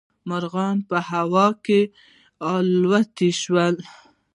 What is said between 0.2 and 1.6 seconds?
مارغان په هوا